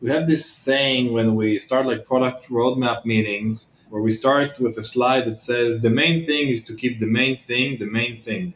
[0.00, 4.78] we have this saying when we start like product roadmap meetings where we start with
[4.78, 8.16] a slide that says the main thing is to keep the main thing the main
[8.16, 8.54] thing.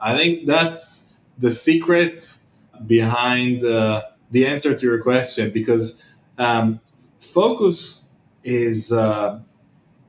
[0.00, 1.06] I think that's
[1.38, 2.38] the secret
[2.86, 6.02] behind uh, the answer to your question because
[6.38, 6.80] um,
[7.20, 8.02] focus
[8.42, 9.40] is uh,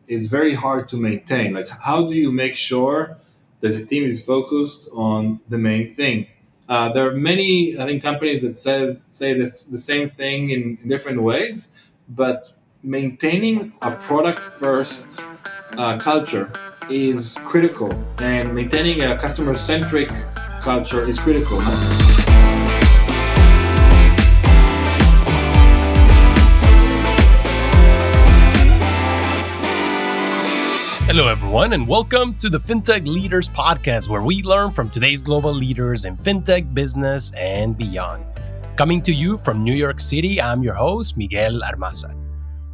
[0.07, 1.53] is very hard to maintain.
[1.53, 3.17] Like, how do you make sure
[3.61, 6.27] that the team is focused on the main thing?
[6.69, 10.77] Uh, there are many, I think, companies that says say this, the same thing in,
[10.81, 11.71] in different ways,
[12.09, 15.25] but maintaining a product first
[15.77, 16.51] uh, culture
[16.89, 20.09] is critical, and maintaining a customer centric
[20.61, 21.59] culture is critical.
[31.15, 35.51] Hello, everyone, and welcome to the FinTech Leaders Podcast, where we learn from today's global
[35.51, 38.25] leaders in FinTech, business, and beyond.
[38.77, 42.17] Coming to you from New York City, I'm your host, Miguel Armaza.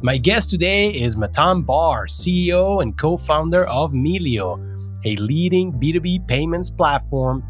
[0.00, 4.56] My guest today is Matan Bar, CEO and co founder of Melio,
[5.04, 7.44] a leading B2B payments platform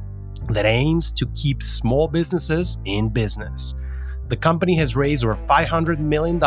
[0.48, 3.76] that aims to keep small businesses in business.
[4.26, 6.40] The company has raised over $500 million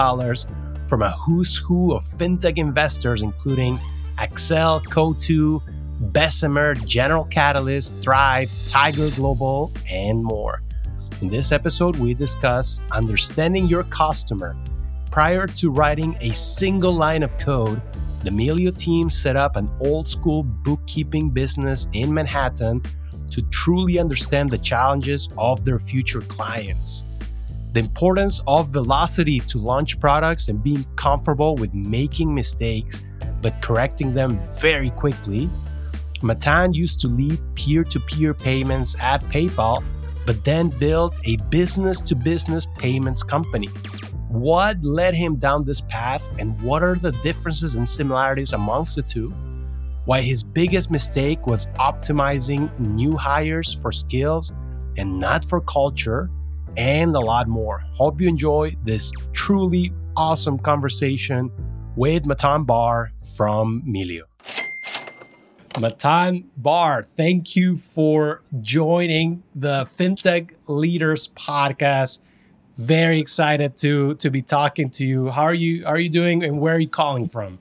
[0.86, 3.80] from a who's who of fintech investors, including
[4.24, 5.62] Accel, Coatue,
[6.12, 10.62] Bessemer, General Catalyst, Thrive, Tiger Global, and more.
[11.22, 14.56] In this episode, we discuss understanding your customer.
[15.12, 17.82] Prior to writing a single line of code,
[18.24, 22.82] the Melio team set up an old school bookkeeping business in Manhattan
[23.32, 27.04] to truly understand the challenges of their future clients.
[27.74, 33.02] The importance of velocity to launch products and being comfortable with making mistakes
[33.44, 35.50] but correcting them very quickly.
[36.24, 39.84] Matan used to lead peer to peer payments at PayPal,
[40.26, 43.68] but then built a business to business payments company.
[44.30, 49.04] What led him down this path, and what are the differences and similarities amongst the
[49.04, 49.32] two?
[50.06, 54.54] Why his biggest mistake was optimizing new hires for skills
[54.98, 56.30] and not for culture,
[56.78, 57.84] and a lot more.
[57.92, 61.52] Hope you enjoy this truly awesome conversation
[61.96, 64.24] with Matan Bar from Melio.
[65.80, 72.22] Matan Bar, thank you for joining the FinTech Leaders podcast.
[72.78, 75.30] Very excited to to be talking to you.
[75.30, 75.86] How are you?
[75.86, 76.44] Are you doing?
[76.44, 77.60] And where are you calling from?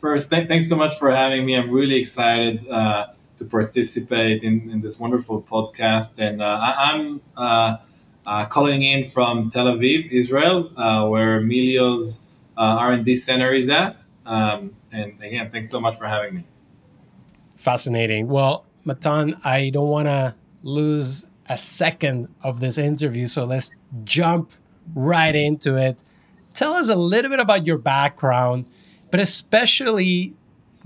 [0.00, 1.56] First, th- thanks so much for having me.
[1.56, 3.08] I'm really excited uh,
[3.38, 6.18] to participate in, in, this wonderful podcast.
[6.18, 7.78] And uh, I, am uh,
[8.24, 12.20] uh, calling in from Tel Aviv, Israel, uh, where Melio's
[12.56, 14.06] uh, R&D center is at.
[14.24, 16.44] Um, and again, thanks so much for having me.
[17.56, 18.28] Fascinating.
[18.28, 23.70] Well, Matan, I don't want to lose a second of this interview, so let's
[24.04, 24.52] jump
[24.94, 25.98] right into it.
[26.54, 28.68] Tell us a little bit about your background,
[29.10, 30.34] but especially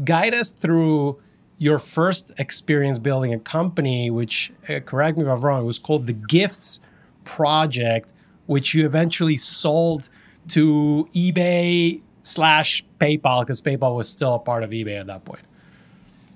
[0.05, 1.19] guide us through
[1.59, 6.07] your first experience building a company, which, uh, correct me if I'm wrong, was called
[6.07, 6.81] the Gifts
[7.25, 8.13] Project,
[8.47, 10.09] which you eventually sold
[10.49, 15.43] to eBay slash PayPal because PayPal was still a part of eBay at that point?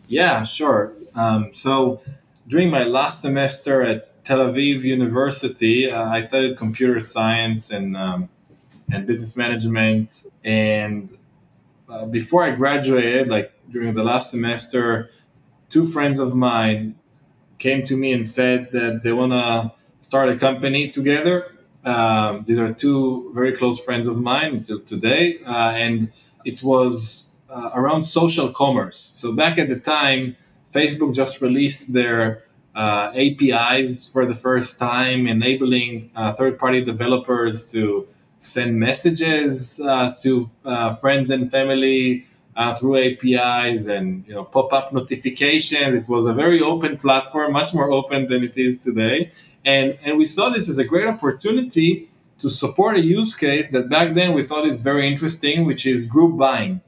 [0.09, 0.93] Yeah, sure.
[1.15, 2.01] Um, so
[2.47, 8.29] during my last semester at Tel Aviv University, uh, I studied computer science and um,
[8.93, 10.27] and business management.
[10.45, 11.11] And
[11.89, 15.11] uh, before I graduated, like during the last semester,
[15.71, 16.97] two friends of mine
[17.59, 21.54] came to me and said that they want to start a company together
[21.85, 26.11] um, these are two very close friends of mine until today, uh, and
[26.45, 29.13] it was uh, around social commerce.
[29.15, 30.37] So back at the time,
[30.73, 38.09] Facebook just released their uh, APIs for the first time, enabling uh, third-party developers to
[38.39, 42.27] send messages uh, to uh, friends and family
[42.79, 45.95] through APIs and you know pop-up notifications.
[45.95, 49.33] It was a very open platform, much more open than it is today
[49.65, 52.09] and, and we saw this as a great opportunity
[52.39, 56.05] to support a use case that back then we thought is very interesting, which is
[56.05, 56.81] group buying.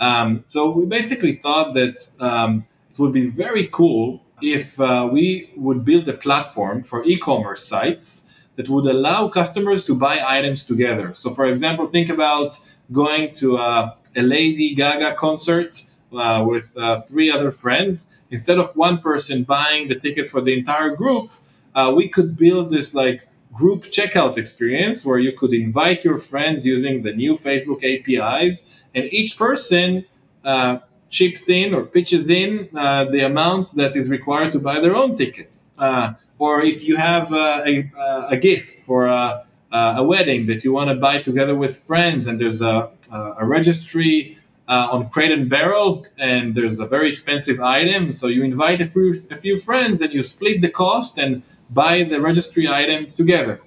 [0.00, 5.50] Um, so we basically thought that um, it would be very cool if uh, we
[5.56, 8.24] would build a platform for e-commerce sites
[8.56, 11.14] that would allow customers to buy items together.
[11.14, 12.58] So, for example, think about
[12.90, 18.08] going to a, a Lady Gaga concert uh, with uh, three other friends.
[18.30, 21.32] Instead of one person buying the tickets for the entire group,
[21.74, 26.66] uh, we could build this like group checkout experience where you could invite your friends
[26.66, 30.04] using the new Facebook APIs, and each person
[30.44, 30.78] uh,
[31.10, 35.14] chips in or pitches in uh, the amount that is required to buy their own
[35.14, 35.56] ticket.
[35.78, 37.90] Uh, or if you have uh, a,
[38.30, 42.26] a, gift for a, uh, a wedding that you want to buy together with friends,
[42.26, 42.90] and there's a,
[43.38, 44.38] a registry
[44.68, 48.12] uh, on Crate and Barrel, and there's a very expensive item.
[48.12, 51.42] So you invite a few, a few friends, and you split the cost and
[51.72, 53.60] buy the registry item together.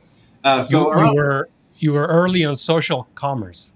[0.43, 3.71] Uh, so you, you were you were early on social commerce.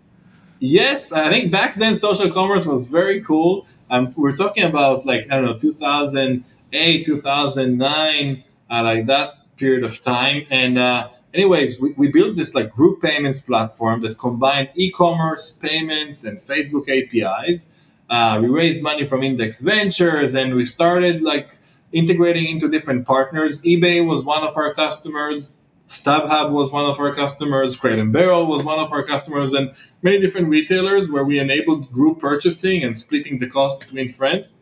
[0.59, 3.65] Yes, I think back then social commerce was very cool.
[3.89, 10.01] Um, we're talking about like I don't know 2008, 2009, uh, like that period of
[10.01, 10.45] time.
[10.49, 16.23] And uh, anyways, we, we built this like group payments platform that combined e-commerce payments
[16.23, 17.69] and Facebook APIs.
[18.09, 21.58] Uh, we raised money from Index Ventures, and we started like
[21.91, 23.61] integrating into different partners.
[23.63, 25.51] eBay was one of our customers.
[25.87, 29.73] StubHub was one of our customers, Crate and Barrel was one of our customers, and
[30.03, 34.53] many different retailers where we enabled group purchasing and splitting the cost between friends.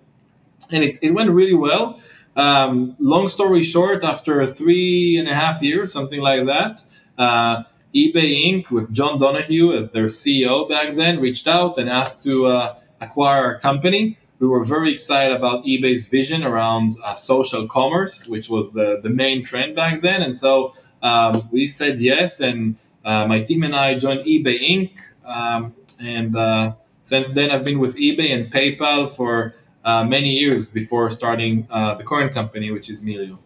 [0.72, 2.00] And it, it went really well.
[2.38, 6.82] Um, long story short, after three and a half years, something like that,
[7.18, 7.64] uh,
[7.94, 8.70] eBay Inc.
[8.70, 13.44] with John Donahue as their CEO back then reached out and asked to uh, acquire
[13.44, 14.18] our company.
[14.40, 19.10] We were very excited about eBay's vision around uh, social commerce, which was the, the
[19.10, 20.22] main trend back then.
[20.22, 25.00] And so um, we said yes, and uh, my team and I joined eBay Inc.
[25.26, 30.68] Um, and uh, since then, I've been with eBay and PayPal for uh, many years
[30.68, 33.40] before starting uh, the current company, which is Melio.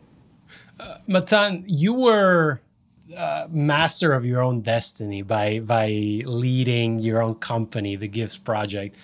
[0.79, 2.61] Uh, Matan, you were
[3.49, 5.89] master of your own destiny by by
[6.25, 8.95] leading your own company, the Gifts Project.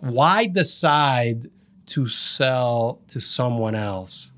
[0.00, 1.50] Why decide
[1.86, 4.30] to sell to someone else?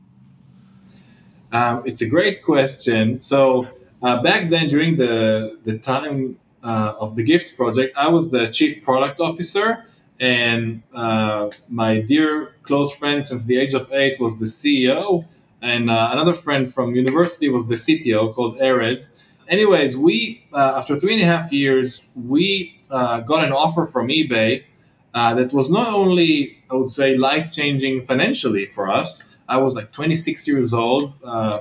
[1.53, 3.21] Um, it's a great question.
[3.21, 3.69] So
[4.03, 8.49] uh, back then, during the the time uh, of the Gifts project, I was the
[8.49, 9.85] chief product officer,
[10.19, 15.27] and uh, my dear close friend since the age of eight was the CEO,
[15.61, 19.13] and uh, another friend from university was the CTO called Erez.
[19.49, 24.09] Anyways, we uh, after three and a half years, we uh, got an offer from
[24.09, 24.65] eBay
[25.13, 29.91] that was not only I would say life changing financially for us I was like
[29.91, 31.61] 26 years old, uh,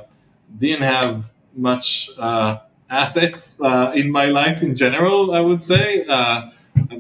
[0.60, 5.34] didn't have much uh, assets uh, in my life in general.
[5.34, 6.52] I would say uh,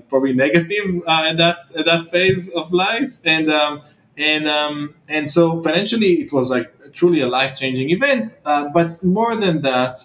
[0.09, 3.81] probably negative uh, at that at that phase of life, and um,
[4.17, 8.39] and um, and so financially it was like truly a life changing event.
[8.45, 9.99] Uh, but more than that.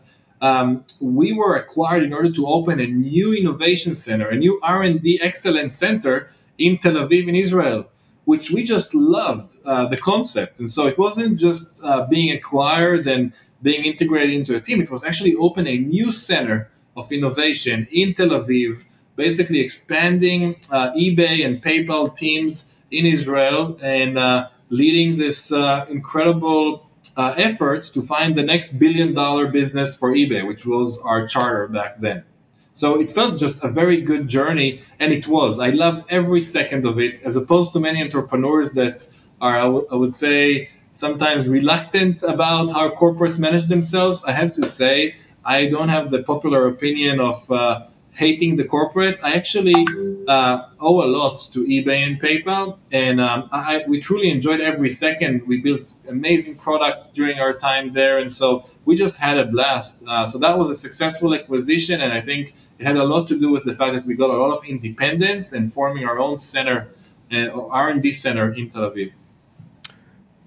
[0.47, 5.21] Um, we were acquired in order to open a new innovation center, a new R&D
[5.29, 6.15] excellence center
[6.59, 7.81] in Tel Aviv, in Israel
[8.25, 10.59] which we just loved uh, the concept.
[10.59, 13.33] And so it wasn't just uh, being acquired and
[13.63, 18.15] being integrated into a team, it was actually open a new center of innovation in
[18.15, 18.85] Tel Aviv,
[19.17, 26.89] basically expanding uh, eBay and PayPal teams in Israel and uh, leading this uh, incredible
[27.17, 31.69] uh, effort to find the next billion dollar business for eBay, which was our charter
[31.69, 32.25] back then.
[32.73, 35.59] So it felt just a very good journey, and it was.
[35.61, 39.09] I loved every second of it, as opposed to many entrepreneurs that
[39.41, 44.25] are, I, w- I would say, sometimes reluctant about how corporates manage themselves.
[44.25, 45.15] I have to say,
[45.45, 49.19] I don't have the popular opinion of uh, hating the corporate.
[49.23, 49.87] I actually
[50.29, 54.91] uh, owe a lot to eBay and PayPal, and um, I, we truly enjoyed every
[54.91, 55.47] second.
[55.47, 60.05] We built amazing products during our time there, and so we just had a blast.
[60.07, 63.39] Uh, so that was a successful acquisition, and I think it had a lot to
[63.39, 66.37] do with the fact that we got a lot of independence and forming our own
[66.37, 66.89] center,
[67.33, 69.13] uh, R&D center in Tel Aviv.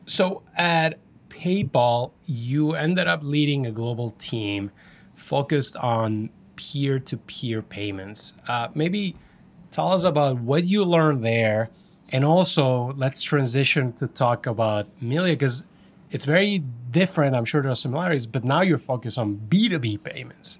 [0.05, 4.71] So at PayPal, you ended up leading a global team
[5.15, 8.33] focused on peer to peer payments.
[8.47, 9.15] Uh, maybe
[9.71, 11.69] tell us about what you learned there.
[12.09, 15.63] And also, let's transition to talk about Melio because
[16.11, 17.35] it's very different.
[17.35, 20.59] I'm sure there are similarities, but now you're focused on B2B payments.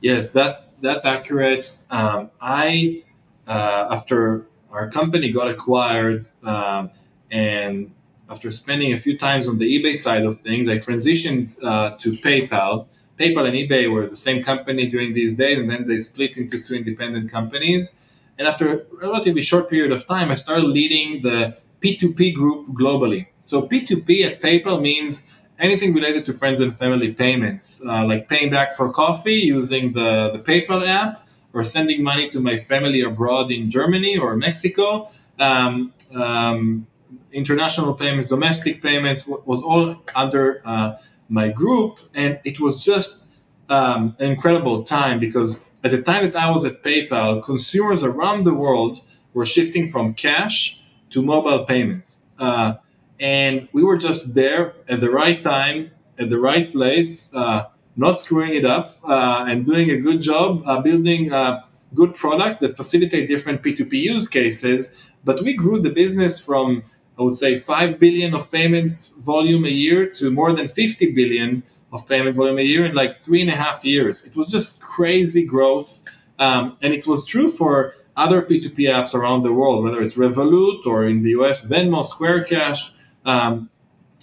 [0.00, 1.78] Yes, that's that's accurate.
[1.90, 3.02] Um, I
[3.46, 6.90] uh, after our company got acquired um,
[7.30, 7.90] and
[8.28, 12.12] after spending a few times on the eBay side of things, I transitioned uh, to
[12.12, 12.86] PayPal
[13.18, 16.60] PayPal and eBay were the same company during these days, and then they split into
[16.60, 17.94] two independent companies.
[18.38, 23.28] And after a relatively short period of time, I started leading the P2P group globally.
[23.44, 25.26] So P2P at PayPal means
[25.58, 30.30] anything related to friends and family payments, uh, like paying back for coffee using the,
[30.30, 35.08] the PayPal app, or sending money to my family abroad in Germany or Mexico.
[35.38, 36.86] Um, um,
[37.32, 40.96] international payments, domestic payments was all under uh,
[41.28, 43.26] my group, and it was just
[43.68, 48.44] um, an incredible time because at the time that I was at PayPal, consumers around
[48.44, 49.02] the world
[49.34, 52.18] were shifting from cash to mobile payments.
[52.38, 52.74] Uh,
[53.20, 57.64] and we were just there at the right time, at the right place, uh,
[57.96, 61.62] not screwing it up, uh, and doing a good job uh, building uh,
[61.94, 64.90] good products that facilitate different P2P use cases.
[65.24, 66.84] But we grew the business from,
[67.18, 71.62] I would say, 5 billion of payment volume a year to more than 50 billion
[71.92, 74.24] of payment volume a year in like three and a half years.
[74.24, 76.02] It was just crazy growth.
[76.38, 80.84] Um, and it was true for other P2P apps around the world, whether it's Revolut
[80.86, 82.92] or in the US, Venmo, Square Cash,
[83.24, 83.70] um,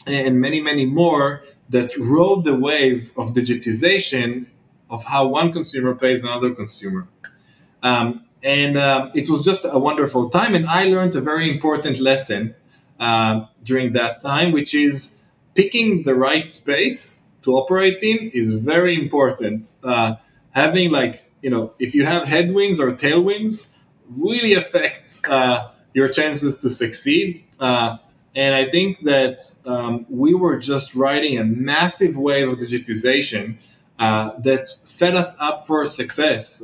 [0.07, 4.47] and many, many more that rode the wave of digitization
[4.89, 7.07] of how one consumer pays another consumer.
[7.81, 10.53] Um, and uh, it was just a wonderful time.
[10.53, 12.55] And I learned a very important lesson
[13.03, 15.15] uh, during that time, which is
[15.55, 19.75] picking the right space to operate in is very important.
[19.83, 20.15] Uh,
[20.51, 23.69] having like, you know, if you have headwinds or tailwinds,
[24.09, 27.43] really affects uh, your chances to succeed.
[27.59, 27.97] Uh,
[28.35, 33.57] and I think that um, we were just riding a massive wave of digitization
[33.99, 36.63] uh, that set us up for success.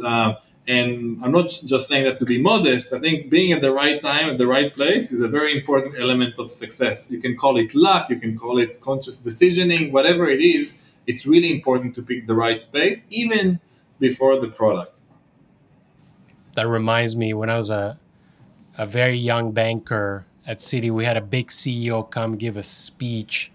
[0.69, 2.93] And I'm not just saying that to be modest.
[2.93, 5.95] I think being at the right time at the right place is a very important
[5.99, 7.09] element of success.
[7.09, 10.75] You can call it luck, you can call it conscious decisioning, whatever it is.
[11.07, 13.59] It's really important to pick the right space, even
[13.99, 15.01] before the product.
[16.53, 17.97] That reminds me when I was a
[18.77, 23.51] a very young banker at Citi, we had a big CEO come give a speech.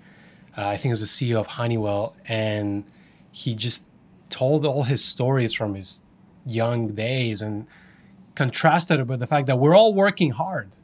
[0.56, 2.84] Uh, I think it was the CEO of Honeywell, and
[3.32, 3.84] he just
[4.30, 6.02] told all his stories from his
[6.44, 7.66] young days and
[8.34, 10.74] contrasted it with the fact that we're all working hard,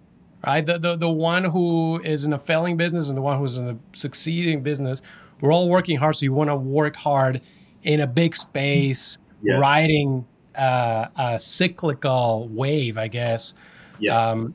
[0.47, 0.65] right?
[0.65, 3.69] The, the, the one who is in a failing business and the one who's in
[3.69, 5.03] a succeeding business,
[5.41, 6.17] we're all working hard.
[6.17, 7.41] So you want to work hard
[7.83, 9.61] in a big space, yes.
[9.61, 13.55] riding uh, a cyclical wave, I guess.
[13.99, 14.19] Yeah.
[14.19, 14.55] Um,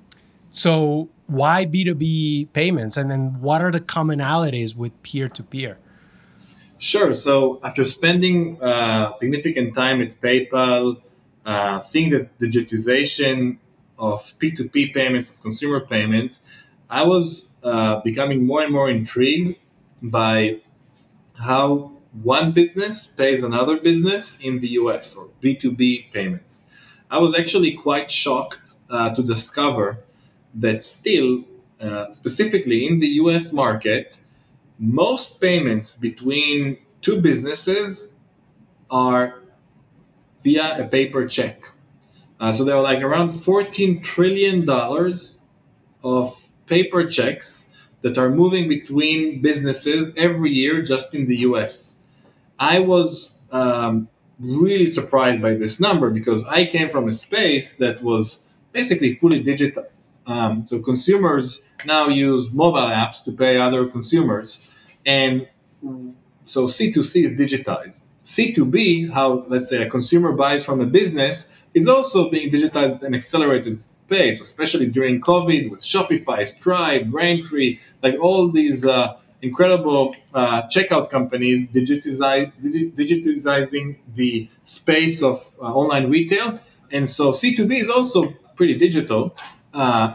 [0.50, 2.98] so why B2B payments?
[2.98, 5.80] And then what are the commonalities with peer to peer?
[6.78, 7.14] Sure.
[7.14, 11.02] So after spending uh, significant time at PayPal,
[11.46, 13.58] uh, seeing the digitization
[13.98, 16.42] of P2P payments, of consumer payments,
[16.90, 19.58] I was uh, becoming more and more intrigued
[20.02, 20.60] by
[21.40, 26.66] how one business pays another business in the US or B2B payments.
[27.12, 30.00] I was actually quite shocked uh, to discover
[30.56, 31.44] that still,
[31.82, 34.22] uh, specifically in the US market,
[34.80, 38.08] most payments between two businesses
[38.90, 39.42] are
[40.44, 41.72] via a paper check.
[42.40, 44.70] Uh, so there are like around $14 trillion
[46.04, 47.70] of paper checks
[48.02, 51.96] that are moving between businesses every year just in the US.
[52.60, 54.08] I was um,
[54.40, 59.42] really surprised by this number because I came from a space that was basically fully
[59.42, 59.86] digital.
[60.28, 64.68] Um, so consumers now use mobile apps to pay other consumers.
[65.06, 65.48] And
[66.46, 68.02] so C2C is digitized.
[68.24, 73.04] C2B, how let's say a consumer buys from a business, is also being digitized at
[73.04, 73.78] an accelerated
[74.10, 81.10] pace, especially during COVID with Shopify, Stripe, Braintree, like all these uh, incredible uh, checkout
[81.10, 82.46] companies digitizing
[84.16, 86.60] the space of uh, online retail.
[86.92, 89.36] And so C2B is also pretty digital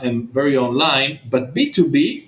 [0.03, 1.21] and very online.
[1.29, 2.27] But B2B,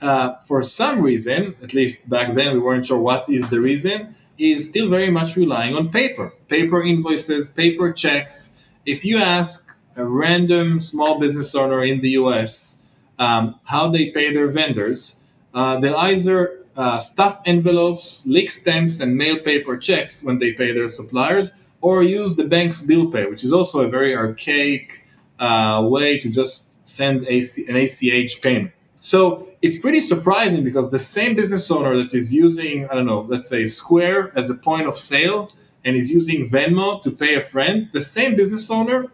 [0.00, 4.14] uh, for some reason, at least back then we weren't sure what is the reason,
[4.38, 8.54] is still very much relying on paper, paper invoices, paper checks.
[8.86, 12.76] If you ask a random small business owner in the US
[13.18, 15.16] um, how they pay their vendors,
[15.54, 20.72] uh, they'll either uh, stuff envelopes, lick stamps, and mail paper checks when they pay
[20.72, 24.92] their suppliers, or use the bank's bill pay, which is also a very archaic
[25.38, 28.72] way to just send AC, an ACH payment.
[29.00, 33.20] So it's pretty surprising because the same business owner that is using, I don't know,
[33.20, 35.48] let's say Square as a point of sale
[35.84, 39.06] and is using Venmo to pay a friend, the same business owner,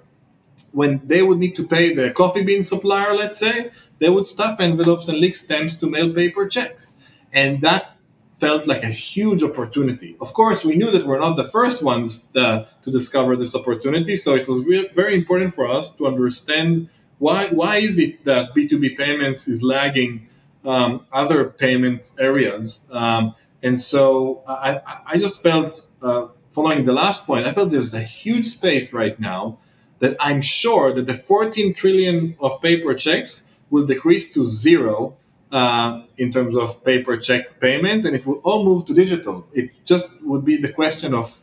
[0.72, 4.60] when they would need to pay the coffee bean supplier, let's say, they would stuff
[4.60, 6.94] envelopes and lick stamps to mail paper checks.
[7.32, 7.94] And that
[8.34, 10.16] felt like a huge opportunity.
[10.20, 14.16] Of course, we knew that we're not the first ones to, to discover this opportunity,
[14.16, 16.88] so it was re- very important for us to understand
[17.18, 20.28] why why is it that B2B payments is lagging
[20.64, 22.84] um, other payment areas.
[22.90, 27.94] Um, and so I, I just felt, uh, following the last point, I felt there's
[27.94, 29.58] a huge space right now
[30.00, 35.16] that I'm sure that the 14 trillion of paper checks will decrease to zero
[35.54, 39.46] uh, in terms of paper check payments, and it will all move to digital.
[39.52, 41.40] It just would be the question of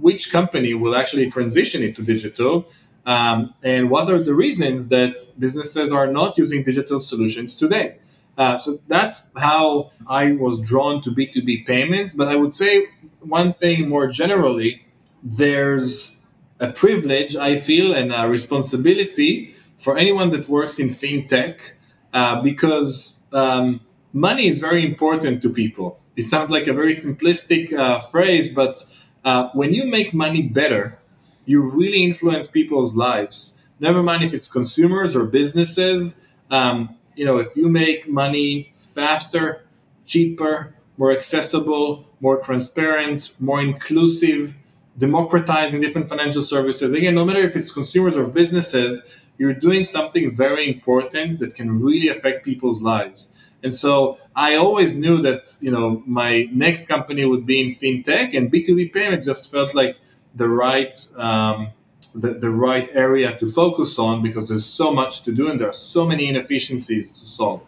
[0.00, 2.66] which company will actually transition it to digital,
[3.06, 7.98] um, and what are the reasons that businesses are not using digital solutions today.
[8.36, 12.14] Uh, so that's how I was drawn to B2B payments.
[12.14, 12.88] But I would say
[13.20, 14.84] one thing more generally
[15.22, 16.16] there's
[16.58, 21.74] a privilege, I feel, and a responsibility for anyone that works in fintech
[22.12, 23.80] uh, because um,
[24.12, 26.00] money is very important to people.
[26.16, 28.84] It sounds like a very simplistic uh, phrase, but
[29.24, 30.98] uh, when you make money better,
[31.44, 33.52] you really influence people's lives.
[33.78, 36.16] Never mind if it's consumers or businesses.
[36.50, 39.64] Um, you know, if you make money faster,
[40.06, 44.54] cheaper, more accessible, more transparent, more inclusive,
[44.98, 46.92] democratizing different financial services.
[46.92, 49.02] Again, no matter if it's consumers or businesses,
[49.40, 53.32] you're doing something very important that can really affect people's lives.
[53.62, 58.36] And so I always knew that, you know, my next company would be in fintech
[58.36, 59.98] and B2B payment just felt like
[60.34, 61.70] the right um,
[62.14, 65.68] the, the right area to focus on because there's so much to do and there
[65.68, 67.62] are so many inefficiencies to solve.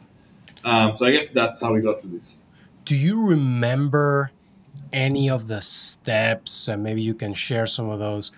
[0.64, 2.43] Um, so I guess that's how we got to this.
[2.85, 4.31] Do you remember
[4.93, 8.31] any of the steps, and maybe you can share some of those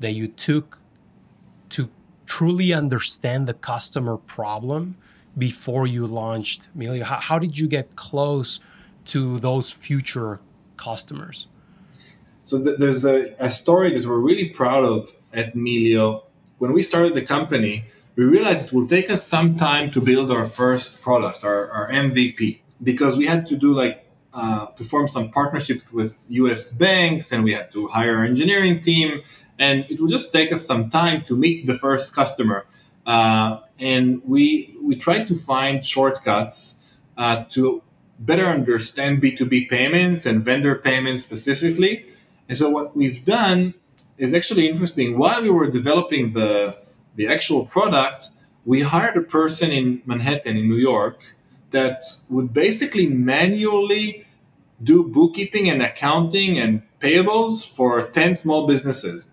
[0.00, 0.81] that you took to
[2.26, 4.96] truly understand the customer problem
[5.36, 7.02] before you launched Melio?
[7.02, 8.60] How, how did you get close
[9.06, 10.40] to those future
[10.76, 11.46] customers?
[12.44, 16.24] So th- there's a, a story that we're really proud of at Melio.
[16.58, 17.84] When we started the company,
[18.16, 21.90] we realized it will take us some time to build our first product, our, our
[21.90, 27.32] MVP, because we had to do like uh, to form some partnerships with US banks
[27.32, 29.22] and we had to hire our engineering team.
[29.62, 32.66] And it will just take us some time to meet the first customer.
[33.06, 36.56] Uh, and we, we tried to find shortcuts
[37.16, 37.82] uh, to
[38.18, 41.94] better understand B2B payments and vendor payments specifically.
[42.48, 43.74] And so what we've done
[44.18, 45.16] is actually interesting.
[45.16, 46.76] While we were developing the,
[47.14, 48.30] the actual product,
[48.64, 51.36] we hired a person in Manhattan, in New York,
[51.70, 54.26] that would basically manually
[54.82, 59.28] do bookkeeping and accounting and payables for 10 small businesses.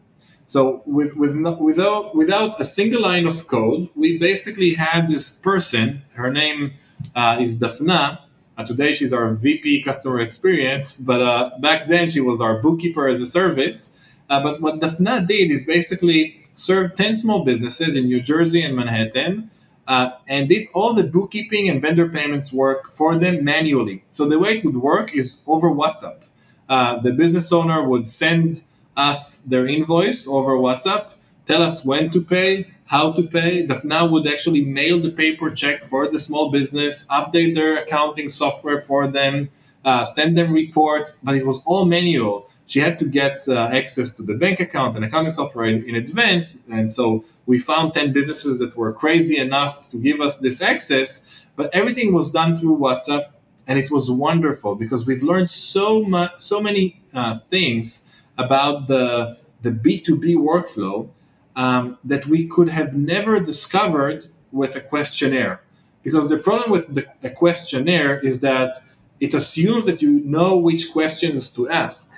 [0.50, 5.31] So with, with no, without, without a single line of code, we basically had this
[5.31, 6.74] person, her name
[7.16, 8.22] uh, is Daphna.
[8.57, 13.07] Uh, today she's our VP customer experience, but uh, back then she was our bookkeeper
[13.07, 13.94] as a service.
[14.27, 18.75] Uh, but what Daphna did is basically served 10 small businesses in New Jersey and
[18.75, 19.51] Manhattan
[19.88, 24.03] uh, and did all the bookkeeping and vendor payments work for them manually.
[24.09, 26.22] So the way it would work is over WhatsApp.
[26.68, 28.64] Uh, the business owner would send
[29.00, 31.12] us their invoice over WhatsApp,
[31.46, 33.66] tell us when to pay, how to pay.
[33.66, 38.81] Daphna would actually mail the paper check for the small business, update their accounting software
[38.81, 39.50] for them,
[39.85, 44.14] uh, send them reports, but it was all manual she had to get uh, access
[44.14, 46.59] to the bank account and accounting software in, in, advance.
[46.72, 51.24] And so we found 10 businesses that were crazy enough to give us this access,
[51.55, 53.31] but everything was done through WhatsApp.
[53.66, 58.05] And it was wonderful because we've learned so much, so many uh, things
[58.39, 61.09] about the, the B2B workflow
[61.55, 65.61] um, that we could have never discovered with a questionnaire.
[66.01, 68.77] Because the problem with the, a questionnaire is that
[69.19, 72.09] it assumes that you know which questions to ask.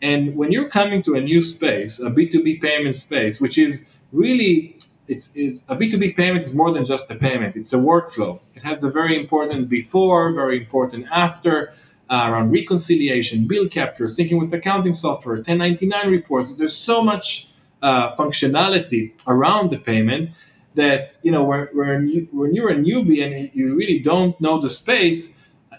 [0.00, 4.78] And when you're coming to a new space, a B2B payment space, which is really
[5.06, 7.56] it's, it's a B2B payment is more than just a payment.
[7.56, 8.40] It's a workflow.
[8.54, 11.74] It has a very important before, very important after,
[12.10, 16.52] uh, around reconciliation, bill capture, syncing with accounting software, 1099 reports.
[16.52, 17.48] There's so much
[17.82, 20.30] uh, functionality around the payment
[20.74, 24.60] that you know when, when, you, when you're a newbie and you really don't know
[24.60, 25.34] the space,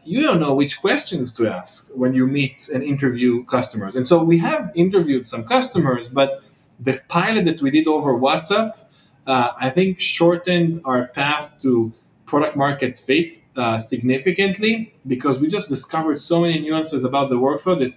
[0.05, 3.95] you don't know which questions to ask when you meet and interview customers.
[3.95, 6.43] And so we have interviewed some customers, but
[6.79, 8.73] the pilot that we did over WhatsApp,
[9.25, 11.91] uh, I think shortened our path to
[12.25, 17.77] product market fit uh, significantly because we just discovered so many nuances about the workflow
[17.79, 17.93] that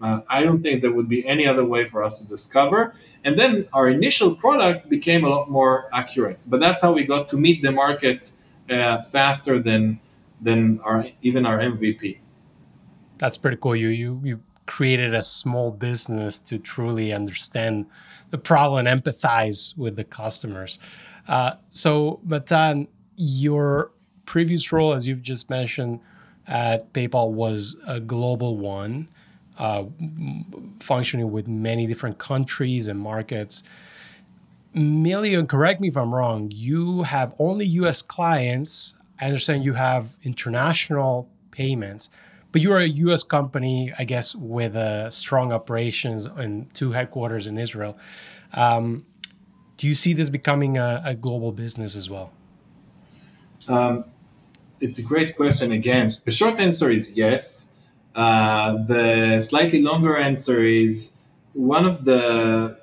[0.00, 2.92] uh, I don't think there would be any other way for us to discover.
[3.24, 6.44] And then our initial product became a lot more accurate.
[6.48, 8.32] But that's how we got to meet the market
[8.68, 10.00] uh, faster than
[10.40, 12.18] than our even our MVP.
[13.18, 13.76] That's pretty cool.
[13.76, 17.86] You you you created a small business to truly understand
[18.30, 20.78] the problem and empathize with the customers.
[21.28, 22.88] Uh, so, Matan,
[23.22, 23.90] your
[24.26, 26.00] previous role, as you've just mentioned,
[26.46, 29.08] at PayPal was a global one,
[29.58, 29.84] uh,
[30.80, 33.62] functioning with many different countries and markets.
[34.74, 40.16] Melio, correct me if I'm wrong, you have only US clients I understand you have
[40.24, 42.10] international payments,
[42.50, 43.22] but you're a U.S.
[43.22, 47.96] company, I guess, with uh, strong operations and two headquarters in Israel.
[48.52, 49.06] Um,
[49.76, 52.32] do you see this becoming a, a global business as well?
[53.68, 54.04] Um,
[54.80, 56.10] it's a great question again.
[56.24, 57.68] The short answer is yes.
[58.14, 61.12] Uh, the slightly longer answer is
[61.54, 62.78] one of the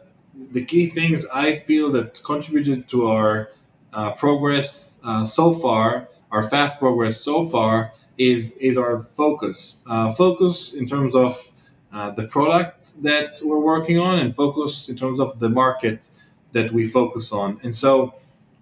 [0.52, 3.50] the key things I feel that contributed to our
[3.92, 9.80] uh, progress uh, so far, our fast progress so far, is is our focus.
[9.86, 11.52] Uh, focus in terms of
[11.92, 16.10] uh, the products that we're working on, and focus in terms of the market
[16.54, 17.60] that we focus on.
[17.63, 18.13] And so,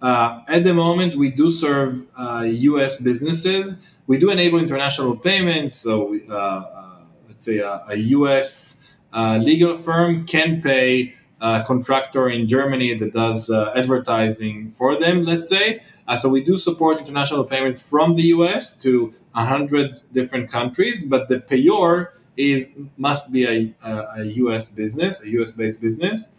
[0.02, 3.02] uh, at the moment, we do serve U.S.
[3.02, 3.76] Uh, businesses.
[4.06, 5.76] We do enable international payments.
[5.76, 8.80] So, we, let's say a, a U.S.
[9.14, 15.50] legal firm can pay a contractor in Germany that does uh, advertising for them, let's
[15.50, 15.82] say.
[16.08, 21.30] Uh, so we do support international payments from the US to 100 different countries, but
[21.30, 26.30] the payor is must be a, a, a US business, a US based business.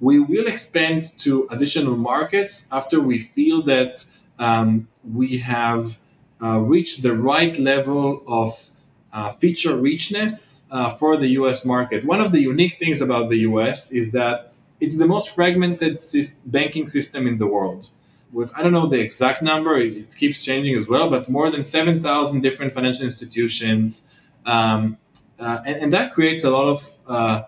[0.00, 4.04] We will expand to additional markets after we feel that
[4.38, 5.98] um, we have
[6.42, 8.70] uh, reached the right level of
[9.12, 12.04] uh, feature richness uh, for the US market.
[12.04, 15.96] One of the unique things about the US is that it's the most fragmented
[16.44, 17.88] banking system in the world.
[18.32, 21.62] With, I don't know the exact number, it, keeps changing as well, but more than
[21.62, 24.06] 7,000 different financial institutions.
[24.44, 24.98] Um,
[25.38, 27.42] uh, and, and, that creates a lot of uh,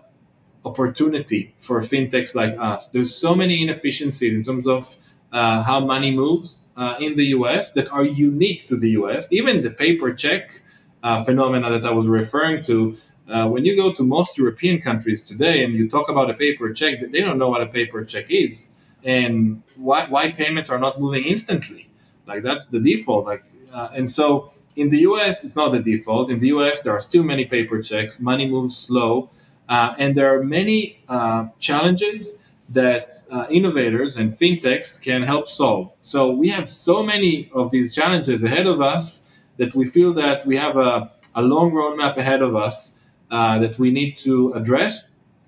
[0.65, 2.89] opportunity for fintechs like us.
[2.89, 4.95] There's so many inefficiencies in terms of
[5.31, 9.31] uh, how money moves uh, in the US that are unique to the US.
[9.31, 10.61] Even the paper check
[11.03, 12.97] uh, phenomena that I was referring to.
[13.27, 16.73] Uh, when you go to most European countries today and you talk about a paper
[16.73, 18.65] check, they don't know what a paper check is
[19.03, 21.89] and why, why payments are not moving instantly.
[22.25, 23.25] Like that's the default.
[23.25, 26.31] Like, uh, and so in the US, it's not the default.
[26.31, 28.19] In the US, there are still many paper checks.
[28.19, 29.29] Money moves slow,
[29.69, 32.35] uh, and there are many uh, challenges
[32.69, 35.91] that uh, innovators and fintechs can help solve.
[36.01, 39.23] So we have so many of these challenges ahead of us
[39.57, 42.93] that we feel that we have a, a long roadmap ahead of us
[43.31, 45.05] uh, that we need to address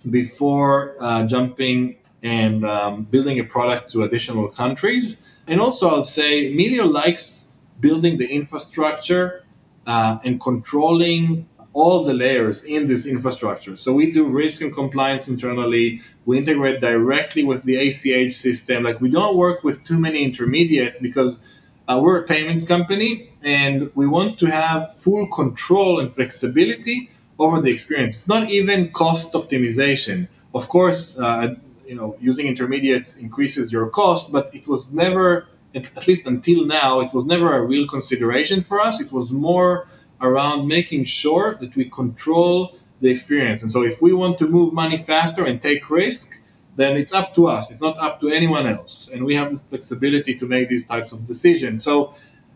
[0.09, 5.17] before uh, jumping and um, building a product to additional countries.
[5.47, 7.47] And also, I'll say Melio likes
[7.79, 9.43] building the infrastructure
[9.87, 13.77] uh, and controlling all the layers in this infrastructure.
[13.77, 16.01] So we do risk and compliance internally.
[16.25, 18.83] We integrate directly with the ACH system.
[18.83, 21.39] Like we don't work with too many intermediates because
[21.87, 27.59] uh, we're a payments company and we want to have full control and flexibility over
[27.61, 28.15] the experience.
[28.15, 30.27] It's not even cost optimization.
[30.53, 31.55] Of course, uh,
[31.87, 36.99] you know, using intermediates increases your cost, but it was never, at least until now,
[36.99, 39.01] it was never a real consideration for us.
[39.01, 39.87] It was more
[40.21, 43.61] around making sure that we control the experience.
[43.61, 46.31] And so, if we want to move money faster and take risk,
[46.75, 47.71] then it's up to us.
[47.71, 49.09] It's not up to anyone else.
[49.11, 51.83] And we have the flexibility to make these types of decisions.
[51.83, 52.13] So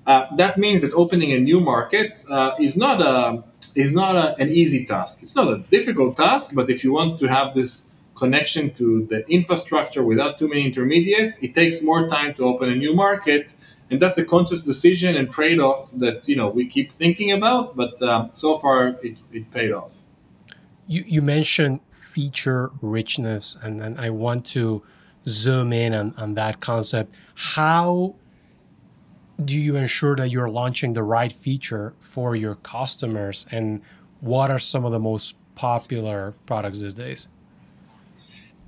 [0.08, 3.44] uh, that means that opening a new market uh, is not a
[3.76, 5.22] is not a, an easy task.
[5.22, 9.30] It's not a difficult task, but if you want to have this connection to the
[9.30, 13.54] infrastructure without too many intermediates, it takes more time to open a new market.
[13.90, 18.02] And that's a conscious decision and trade-off that you know we keep thinking about, but
[18.02, 20.02] uh, so far it, it paid off.
[20.88, 24.84] You, you mentioned feature richness, and, and I want to
[25.28, 27.14] zoom in on, on that concept.
[27.36, 28.16] How
[29.44, 33.82] do you ensure that you're launching the right feature for your customers and
[34.22, 37.28] what are some of the most popular products these days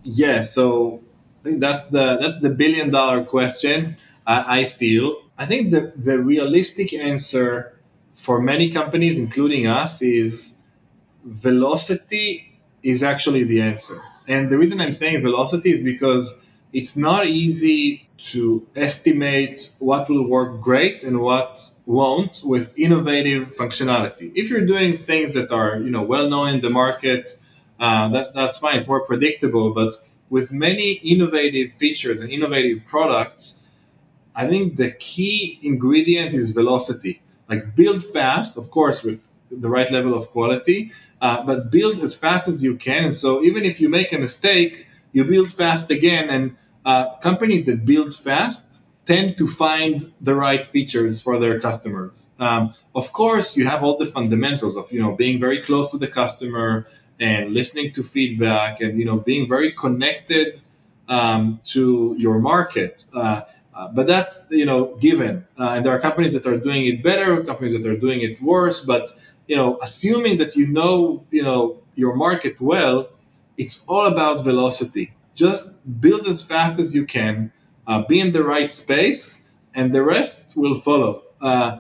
[0.04, 1.02] yeah so
[1.44, 3.96] that's the that's the billion dollar question
[4.28, 7.80] i, I feel i think the, the realistic answer
[8.14, 10.56] for many companies including us is
[11.26, 16.40] velocity is actually the answer and the reason i'm saying velocity is because
[16.74, 24.32] it's not easy to estimate what will work great and what won't with innovative functionality.
[24.36, 27.40] If you're doing things that are you know well known in the market,
[27.80, 28.78] uh, that, that's fine.
[28.78, 29.74] It's more predictable.
[29.74, 29.94] But
[30.30, 33.58] with many innovative features and innovative products,
[34.38, 37.22] I think the key ingredient is velocity.
[37.50, 42.16] Like build fast, of course, with the right level of quality, uh, but build as
[42.16, 43.06] fast as you can.
[43.06, 47.66] And so even if you make a mistake, you build fast again and uh, companies
[47.66, 52.30] that build fast tend to find the right features for their customers.
[52.40, 55.98] Um, of course, you have all the fundamentals of you know being very close to
[55.98, 56.88] the customer
[57.20, 60.62] and listening to feedback and you know being very connected
[61.08, 63.08] um, to your market.
[63.14, 63.42] Uh,
[63.78, 67.04] uh, but that's you know given, uh, and there are companies that are doing it
[67.04, 68.84] better, companies that are doing it worse.
[68.84, 69.06] But
[69.48, 71.62] you know, assuming that you know you know
[71.96, 73.10] your market well,
[73.58, 77.52] it's all about velocity just build as fast as you can,
[77.86, 79.42] uh, be in the right space,
[79.74, 81.24] and the rest will follow.
[81.40, 81.78] Uh,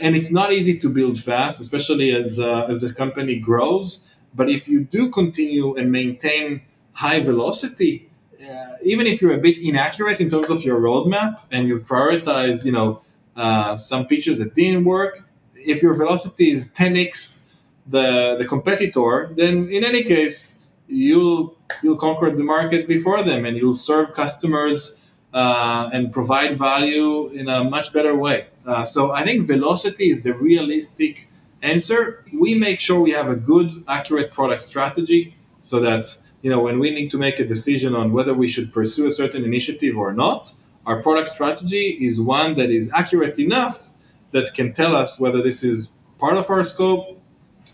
[0.00, 4.04] and it's not easy to build fast, especially as uh, as the company grows.
[4.34, 8.09] But if you do continue and maintain high velocity,
[8.48, 12.64] uh, even if you're a bit inaccurate in terms of your roadmap and you've prioritized,
[12.64, 13.02] you know,
[13.36, 15.22] uh, some features that didn't work,
[15.54, 17.42] if your velocity is 10x
[17.86, 23.56] the the competitor, then in any case you'll you'll conquer the market before them and
[23.56, 24.96] you'll serve customers
[25.32, 28.46] uh, and provide value in a much better way.
[28.66, 31.28] Uh, so I think velocity is the realistic
[31.62, 32.24] answer.
[32.32, 36.78] We make sure we have a good, accurate product strategy so that you know when
[36.78, 40.12] we need to make a decision on whether we should pursue a certain initiative or
[40.12, 40.54] not,
[40.86, 43.90] our product strategy is one that is accurate enough
[44.32, 47.20] that can tell us whether this is part of our scope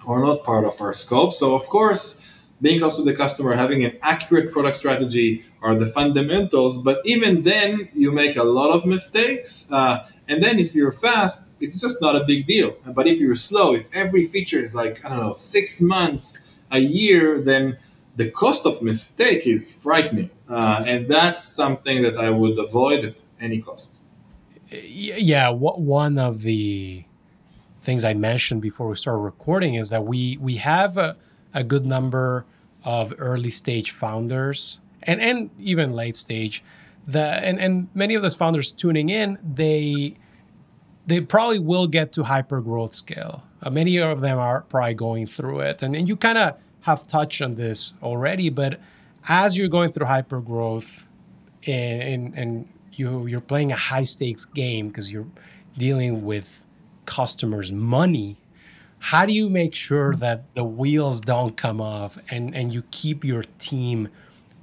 [0.07, 1.33] or not part of our scope.
[1.33, 2.21] So of course
[2.63, 6.81] being close to the customer, having an accurate product strategy are the fundamentals.
[6.81, 9.69] But even then, you make a lot of mistakes.
[9.71, 12.77] Uh, and then if you're fast, it's just not a big deal.
[12.87, 16.79] But if you're slow, if every feature is like, I don't know, six months, a
[16.79, 17.79] year, then
[18.17, 20.31] the cost of mistake is frightening.
[20.49, 24.01] Uh, and that's something that I would avoid at any cost.
[24.71, 27.05] Yeah, one of the
[27.83, 31.17] things I mentioned before we started recording is that we we have a
[31.55, 32.45] a good number
[32.85, 36.63] of early stage founders and, and even late stage.
[37.07, 40.17] The, and, and many of those founders tuning in, they
[41.07, 43.45] they probably will get to hyper growth scale.
[43.63, 45.83] Uh, many of them are probably going through it.
[45.83, 48.81] And, and you kind of have touched on this already, but
[49.29, 51.05] as you're going through hyper growth
[51.67, 55.27] and, and, and you, you're playing a high stakes game because you're
[55.77, 56.49] dealing with
[57.05, 58.39] customers' money
[58.99, 63.25] how do you make sure that the wheels don't come off and, and you keep
[63.25, 64.09] your team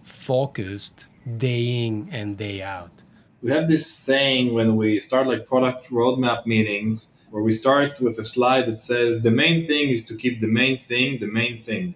[0.03, 1.05] focused
[1.37, 3.03] day in and day out?
[3.41, 8.19] We have this saying when we start like product roadmap meetings where we start with
[8.19, 11.57] a slide that says the main thing is to keep the main thing the main
[11.57, 11.95] thing.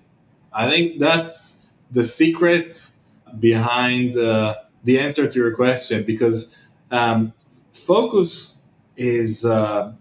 [0.57, 1.59] I think that's
[1.91, 2.91] the secret
[3.39, 6.49] behind uh, the answer to your question because
[6.89, 7.33] um,
[7.71, 8.55] focus
[8.97, 9.93] is uh,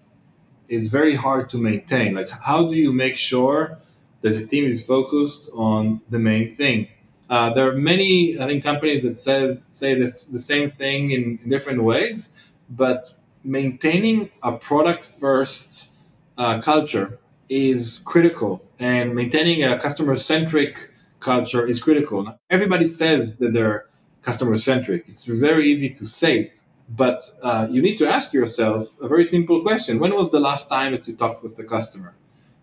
[0.69, 2.15] is very hard to maintain.
[2.15, 3.79] Like, how do you make sure
[4.23, 6.89] that the team is focused on the main thing?
[7.29, 11.39] Uh, there are many, I think, companies that says say this, the same thing in,
[11.43, 12.33] in different ways,
[12.71, 13.15] but
[13.45, 15.91] maintaining a product first
[16.39, 22.39] uh, culture is critical, and maintaining a customer centric culture is critical.
[22.51, 23.87] Everybody says that they're
[24.23, 25.05] customer centric.
[25.09, 29.25] It's very easy to say it, but uh, you need to ask yourself a very
[29.25, 32.15] simple question When was the last time that you talked with the customer?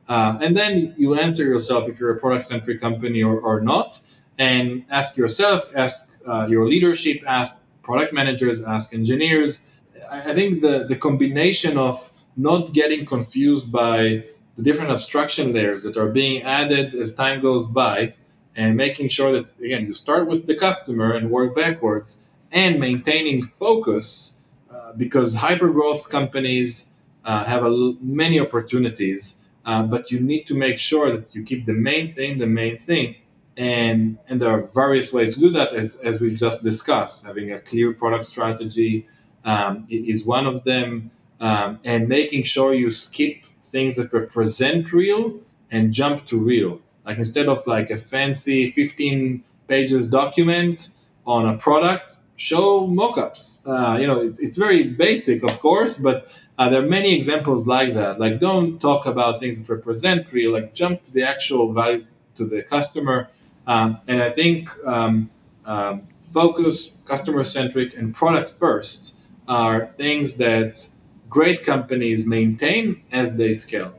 [0.07, 4.01] Uh, and then you answer yourself if you're a product centric company or, or not,
[4.37, 9.63] and ask yourself, ask uh, your leadership, ask product managers, ask engineers.
[10.11, 15.97] I think the, the combination of not getting confused by the different abstraction layers that
[15.97, 18.13] are being added as time goes by
[18.55, 22.19] and making sure that, again, you start with the customer and work backwards
[22.51, 24.37] and maintaining focus
[24.71, 26.87] uh, because hypergrowth companies
[27.25, 31.65] uh, have a, many opportunities, uh, but you need to make sure that you keep
[31.65, 33.15] the main thing the main thing.
[33.55, 37.25] And, and there are various ways to do that, as, as we just discussed.
[37.25, 39.07] Having a clear product strategy
[39.45, 45.23] um, is one of them, um, and making sure you skip things that represent real
[45.71, 46.73] and jump to real.
[47.05, 50.89] Like instead of like a fancy 15 pages document
[51.25, 53.57] on a product, show mockups.
[53.65, 57.67] Uh, you know, it's, it's very basic, of course, but uh, there are many examples
[57.67, 58.19] like that.
[58.19, 60.51] Like, don't talk about things that represent real.
[60.51, 62.05] Like, jump to the actual value
[62.35, 63.29] to the customer.
[63.65, 65.29] Um, and I think um,
[65.65, 69.15] um, focus, customer centric, and product first
[69.47, 70.89] are things that
[71.33, 73.91] great companies maintain as they scale.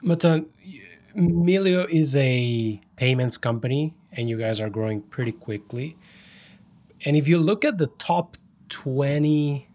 [0.00, 5.94] Matan, uh, Melio is a payments company, and you guys are growing pretty quickly.
[7.04, 8.38] And if you look at the top
[8.70, 9.68] 20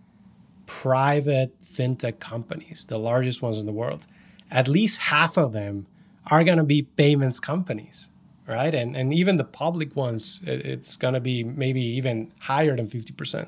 [0.65, 4.07] private fintech companies, the largest ones in the world,
[4.49, 5.85] at least half of them
[6.31, 8.09] are going to be payments companies,
[8.47, 8.73] right?
[8.73, 13.47] And, and even the public ones, it's going to be maybe even higher than 50%.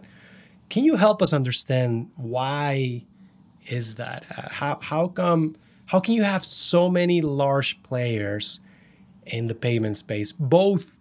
[0.73, 3.05] Can you help us understand why
[3.67, 4.25] is that?
[4.35, 5.55] Uh, how, how come,
[5.85, 8.59] how can you have so many large players
[9.27, 10.97] in the payment space, both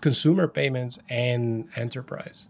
[0.00, 2.48] consumer payments and enterprise?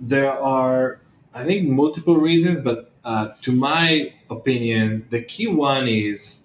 [0.00, 1.02] There are,
[1.34, 6.40] I think, multiple reasons, but uh, to my opinion, the key one is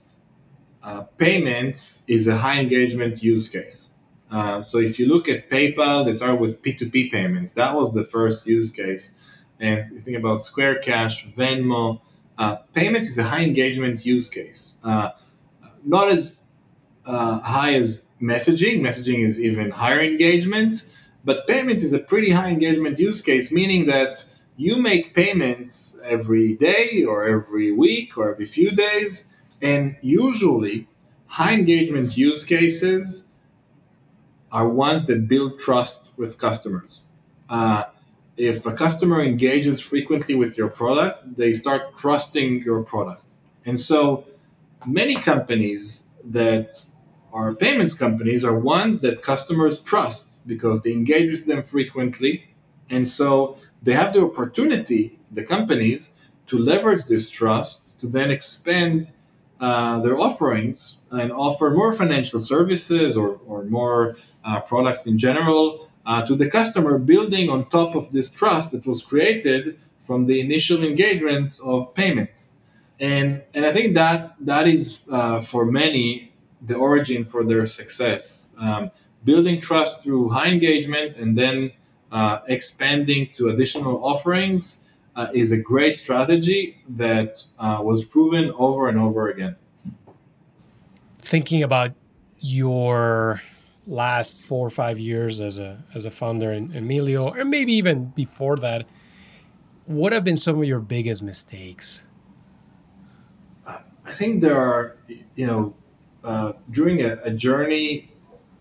[0.84, 3.93] uh, payments is a high engagement use case.
[4.34, 7.52] Uh, so if you look at PayPal, they started with P2P payments.
[7.52, 9.14] That was the first use case.
[9.60, 12.02] And you think about Square Cash, Venmo,
[12.40, 14.74] uh, payments is a high engagement use case.
[14.84, 15.12] Uh,
[15.86, 16.40] not as
[17.06, 18.82] uh, high as messaging.
[18.82, 20.88] Messaging is even higher engagement,
[21.24, 24.26] but payments is a pretty high engagement use case, meaning that
[24.58, 29.26] you make payments every day or every week or every few days,
[29.62, 30.88] and usually
[31.28, 33.26] high engagement use cases
[34.54, 37.02] are ones that build trust with customers.
[37.50, 37.84] Uh,
[38.38, 43.24] if a customer engages frequently with your product, they start trusting your product.
[43.66, 44.26] And so
[44.86, 46.86] many companies that
[47.34, 52.48] are payments companies are ones that customers trust because they engage with them frequently.
[52.92, 56.14] And so they have the opportunity, the companies,
[56.48, 59.12] to leverage this trust to then expand
[59.60, 65.90] uh, their offerings and offer more financial services or, or more uh, products in general
[66.06, 70.42] uh, to the customer, building on top of this trust that was created from the
[70.42, 72.52] initial engagement of payments.
[73.00, 76.34] And, and I think that that is uh, for many
[76.66, 78.52] the origin for their success.
[78.58, 78.92] Um,
[79.24, 81.72] building trust through high engagement and then
[82.12, 84.82] uh, expanding to additional offerings
[85.16, 89.56] uh, is a great strategy that uh, was proven over and over again.
[91.20, 91.92] Thinking about
[92.40, 93.42] your
[93.86, 98.06] last four or five years as a as a founder in Melio, or maybe even
[98.16, 98.88] before that,
[99.86, 102.02] what have been some of your biggest mistakes?
[104.06, 104.98] I think there are,
[105.36, 105.76] you know,
[106.24, 108.12] uh, during a, a, journey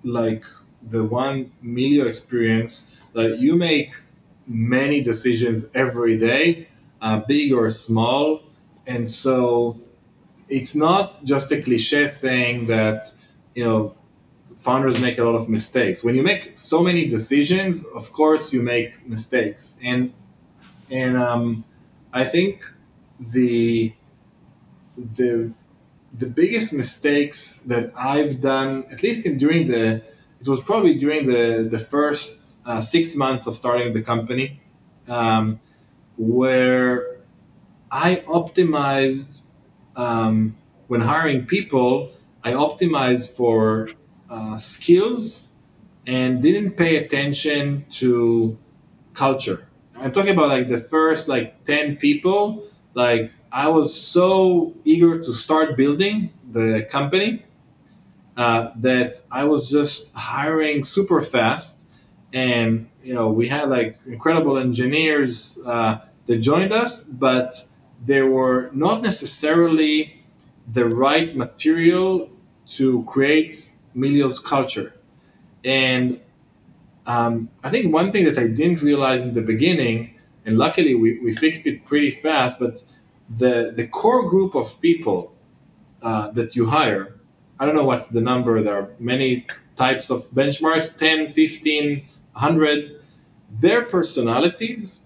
[0.04, 0.44] like
[0.82, 3.94] the one Melio experience, like you make
[4.46, 6.68] many decisions every day,
[7.00, 8.42] uh, big or small,
[8.86, 9.80] and so
[10.48, 13.04] it's not just a cliche saying that
[13.54, 13.94] you know
[14.62, 16.04] founders make a lot of mistakes.
[16.04, 20.12] When you make so many decisions, of course you make mistakes, and
[20.90, 21.64] and um,
[22.12, 22.64] I think
[23.18, 23.92] the
[24.96, 25.52] the
[26.12, 30.02] the biggest mistakes that I've done, at least in during the,
[30.40, 34.60] it was probably during the the first uh, six months of starting the company,
[35.08, 35.58] um,
[36.16, 37.18] where
[37.90, 39.42] I optimized
[39.96, 42.12] um, when hiring people.
[42.44, 43.88] I optimized for
[44.32, 45.50] uh, skills
[46.06, 48.58] and didn't pay attention to
[49.14, 49.68] culture.
[49.96, 52.64] I'm talking about like the first like ten people
[52.94, 57.44] like I was so eager to start building the company
[58.36, 61.86] uh, that I was just hiring super fast,
[62.32, 67.52] and you know we had like incredible engineers uh, that joined us, but
[68.04, 70.24] they were not necessarily
[70.66, 72.30] the right material
[72.66, 74.94] to create Melio's culture.
[75.64, 76.20] And
[77.06, 80.12] um, I think one thing that I didn't realize in the beginning
[80.44, 82.58] and luckily we, we fixed it pretty fast.
[82.58, 82.82] But
[83.28, 85.34] the the core group of people
[86.02, 87.14] uh, that you hire,
[87.58, 88.62] I don't know what's the number.
[88.62, 91.98] There are many types of benchmarks 10, 15,
[92.32, 93.00] 100.
[93.60, 95.00] Their personalities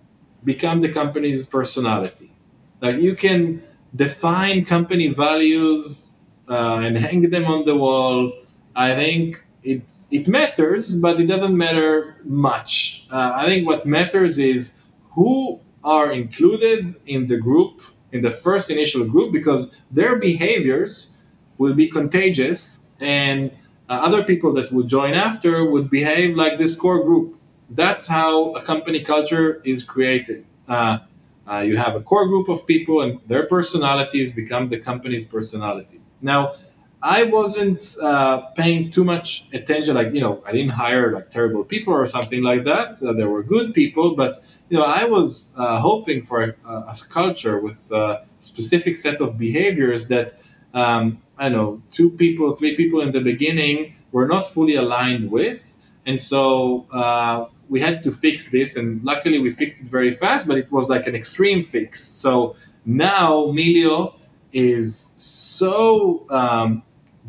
[0.45, 2.33] become the company's personality.
[2.81, 3.63] Like you can
[3.95, 6.07] define company values
[6.49, 8.33] uh, and hang them on the wall.
[8.77, 13.07] I think it it matters, but it doesn't matter much.
[13.11, 14.75] Uh, I think what matters is
[15.15, 17.81] who are included in the group,
[18.13, 21.11] in the first initial group, because their behaviors
[21.59, 23.51] will be contagious and
[23.89, 27.39] uh, other people that would join after would behave like this core group.
[27.71, 30.45] That's how a company culture is created.
[30.69, 30.99] Uh,
[31.47, 36.01] uh, you have a core group of people, and their personalities become the company's personality.
[36.21, 36.55] Now,
[37.03, 39.95] I wasn't uh, paying too much attention.
[39.95, 43.03] Like you know, I didn't hire like terrible people or something like that.
[43.03, 44.37] Uh, there were good people, but
[44.69, 49.39] you know, I was uh, hoping for a, a, culture with a specific set of
[49.39, 50.35] behaviors that
[50.75, 55.77] um, I know two people, three people in the beginning were not fully aligned with,
[56.07, 58.75] and so uh, we had to fix this.
[58.77, 62.03] And luckily, we fixed it very fast, but it was like an extreme fix.
[62.03, 64.15] So now Melio
[64.57, 66.83] is so um,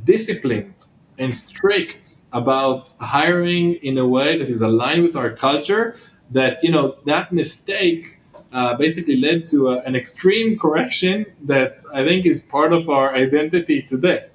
[0.05, 0.75] disciplined
[1.19, 5.95] and strict about hiring in a way that is aligned with our culture
[6.31, 8.21] that you know that mistake
[8.53, 13.13] uh, basically led to a, an extreme correction that I think is part of our
[13.15, 14.27] identity today.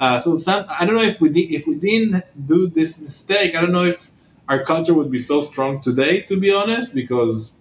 [0.00, 3.54] Uh, so some, I don't know if we di- if we didn't do this mistake,
[3.54, 4.10] I don't know if
[4.48, 6.22] our culture would be so strong today.
[6.22, 7.52] To be honest, because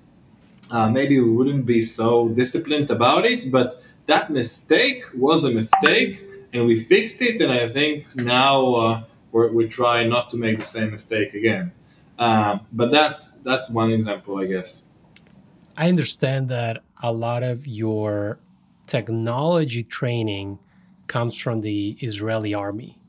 [0.71, 3.51] uh, maybe we wouldn't be so disciplined about it.
[3.51, 7.39] But that mistake was a mistake, and we fixed it.
[7.41, 11.71] And I think now uh, we try not to make the same mistake again.
[12.17, 14.83] Um, but that's that's one example, I guess.
[15.77, 18.39] I understand that a lot of your
[18.87, 20.59] technology training
[21.07, 22.99] comes from the Israeli army.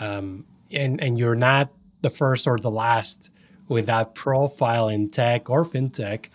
[0.00, 1.70] Um, and, and you're not
[2.00, 3.30] the first or the last
[3.68, 6.26] with that profile in tech or fintech.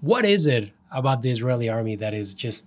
[0.00, 2.66] What is it about the Israeli army that is just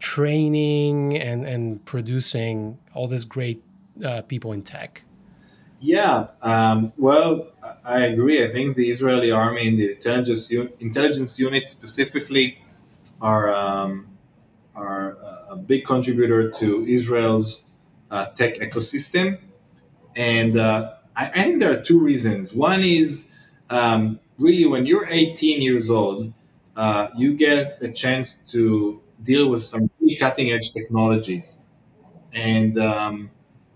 [0.00, 3.62] training and, and producing all these great
[4.04, 5.04] uh, people in tech?
[5.80, 7.52] Yeah, um, well,
[7.84, 8.44] I agree.
[8.44, 12.62] I think the Israeli army and the intelligence intelligence unit specifically
[13.22, 14.06] are um,
[14.74, 15.16] are
[15.48, 17.62] a big contributor to Israel's
[18.10, 19.38] uh, tech ecosystem,
[20.16, 22.52] and uh, I, I, think there are two reasons.
[22.52, 23.26] One is
[23.70, 26.32] um, really when you're 18 years old,
[26.76, 31.58] uh, you get a chance to deal with some really cutting edge technologies,
[32.32, 33.30] and um,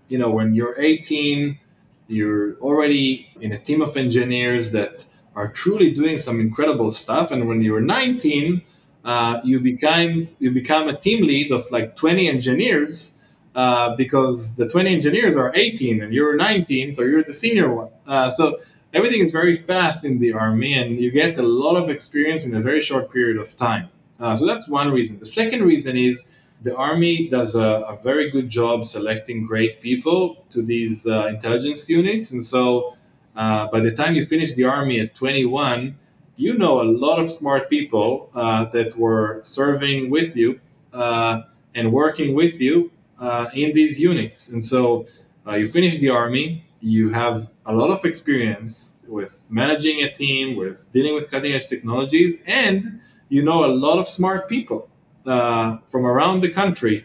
[0.09, 1.59] you know when you're 18
[2.07, 5.05] you're already in a team of engineers that
[5.35, 7.30] are truly doing some incredible stuff.
[7.30, 8.62] And when you're 19,
[9.05, 13.12] uh, you become you become a team lead of like 20 engineers
[13.55, 17.91] uh, because the 20 engineers are 18 and you're 19, so you're the senior one.
[18.07, 18.61] Uh, so
[18.93, 22.55] everything is very fast in the army, and you get a lot of experience in
[22.55, 23.89] a very short period of time.
[24.20, 25.18] Uh, so that's one reason.
[25.18, 26.24] The second reason is
[26.64, 31.88] the army does a, a, very good job selecting great people to these uh, intelligence
[31.88, 32.96] units and so
[33.36, 35.96] uh, by the time you finish the army at 21
[36.36, 40.58] you know a lot of smart people uh, that were serving with you
[40.94, 41.42] uh,
[41.74, 42.90] and working with you
[43.20, 45.06] uh, in these units and so
[45.52, 50.90] you finish the army you have a lot of experience with managing a team with
[50.92, 53.00] dealing with cutting edge technologies and
[53.35, 54.89] you know a lot of smart people
[55.26, 57.05] uh, from around the country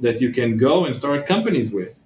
[0.00, 2.00] that you can go and start companies with.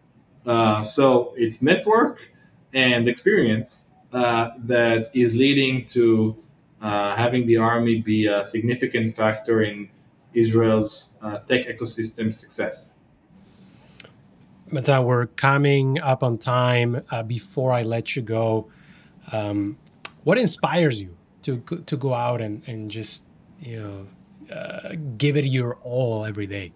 [0.44, 2.30] Uh, so it's network
[2.74, 6.36] and experience uh, that is leading to
[6.82, 9.88] uh, having the army be a significant factor in
[10.34, 12.92] Israel's uh, tech ecosystem success.
[14.70, 17.02] Matan, we're coming up on time.
[17.10, 18.68] Uh, before I let you go,
[19.32, 19.78] um,
[20.24, 21.52] what inspires you to
[21.86, 23.24] to go out and, and just
[23.60, 26.72] you know uh, give it your all every day?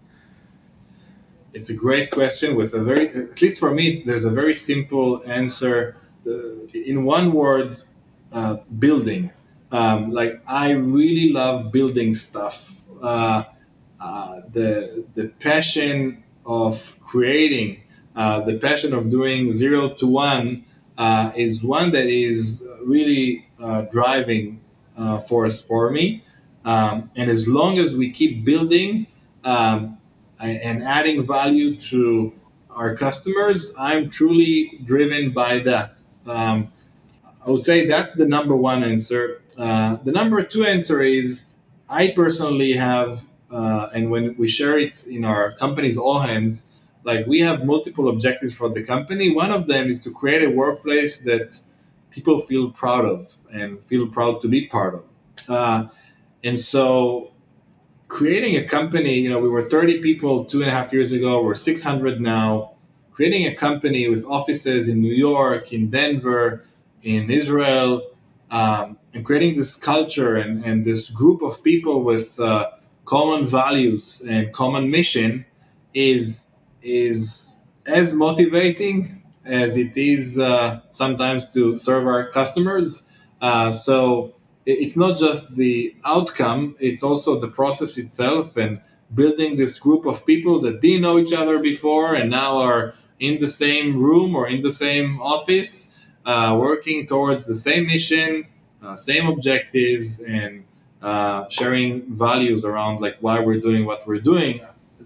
[1.55, 5.23] It's a great question with a very, at least for me, there's a very simple
[5.27, 5.97] answer.
[6.25, 7.79] The, in one word,
[8.33, 9.31] uh, building.
[9.71, 12.75] Um, like I really love building stuff.
[13.03, 13.45] Uh,
[14.01, 17.83] uh, the the passion of creating,
[18.17, 20.65] uh, the passion of doing zero to one
[20.99, 24.61] uh, is one that is really uh, driving
[25.29, 26.23] force for me.
[26.65, 29.07] Um, and as long as we keep building
[29.45, 29.99] um,
[30.41, 32.33] and adding value to
[32.71, 36.03] our customers, I'm truly driven by that.
[36.27, 36.73] Um,
[37.45, 39.43] I would say that's the number one answer.
[39.59, 41.47] Uh, the number two answer is
[41.89, 46.67] I personally have, uh, and when we share it in our company's all hands,
[47.05, 49.35] like we have multiple objectives for the company.
[49.35, 51.59] One of them is to create a workplace that
[52.11, 55.05] people feel proud of and feel proud to be part of.
[55.49, 55.89] Uh,
[56.45, 57.33] and so
[58.09, 61.43] creating a company, you know, we were 30 people two and a half years ago,
[61.43, 62.73] we're 600 now.
[63.11, 66.65] Creating a company with offices in New York, in Denver,
[67.03, 68.03] in Israel,
[68.51, 72.71] um, and creating this culture and, and this group of people with uh,
[73.05, 75.45] common values and common mission
[75.95, 76.47] is
[76.83, 77.51] is
[77.87, 83.07] as motivating as it is uh, sometimes to serve our customers.
[83.41, 84.35] Uh, so
[84.67, 88.81] it's not just the outcome, it's also the process itself and
[89.15, 93.39] building this group of people that didn't know each other before and now are in
[93.39, 95.93] the same room or in the same office,
[96.25, 98.47] uh, working towards the same mission,
[98.83, 100.65] uh, same objectives, and
[101.03, 104.61] uh, sharing values around like why we're doing what we're doing.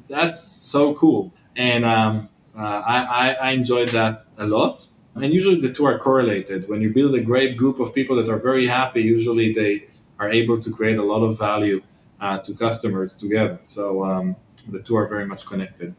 [0.08, 1.32] That's so cool.
[1.56, 4.88] And um, uh, I, I, I enjoyed that a lot
[5.22, 6.68] and usually the two are correlated.
[6.68, 9.86] When you build a great group of people that are very happy, usually they
[10.18, 11.82] are able to create a lot of value
[12.20, 13.58] uh, to customers together.
[13.62, 14.36] So um,
[14.70, 15.94] the two are very much connected.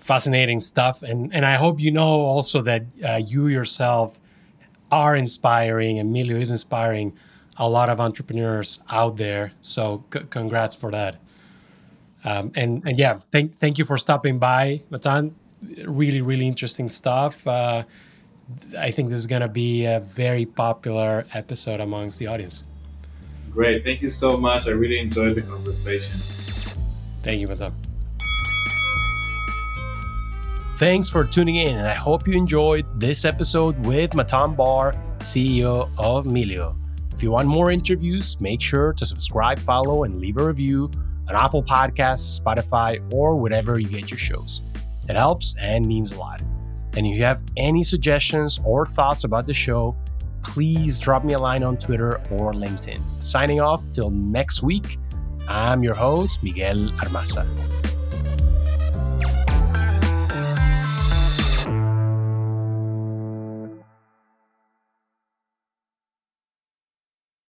[0.00, 4.16] Fascinating stuff, and and I hope you know also that uh, you yourself
[4.90, 5.98] are inspiring.
[5.98, 7.12] Emilio is inspiring
[7.56, 9.52] a lot of entrepreneurs out there.
[9.62, 11.16] So c- congrats for that.
[12.22, 15.34] Um, and and yeah, thank thank you for stopping by, Matan
[15.86, 17.46] really, really interesting stuff.
[17.46, 17.84] Uh,
[18.78, 22.64] I think this is going to be a very popular episode amongst the audience.
[23.50, 23.84] Great.
[23.84, 24.66] Thank you so much.
[24.66, 26.20] I really enjoyed the conversation.
[27.22, 27.72] Thank you, Matan.
[30.78, 35.88] Thanks for tuning in, and I hope you enjoyed this episode with Matan Bar, CEO
[35.96, 36.76] of Melio.
[37.14, 40.90] If you want more interviews, make sure to subscribe, follow, and leave a review
[41.30, 44.60] on Apple Podcasts, Spotify, or wherever you get your shows.
[45.08, 46.40] It helps and means a lot.
[46.96, 49.96] And if you have any suggestions or thoughts about the show,
[50.42, 53.00] please drop me a line on Twitter or LinkedIn.
[53.22, 54.98] Signing off till next week,
[55.48, 57.46] I'm your host, Miguel Armaza.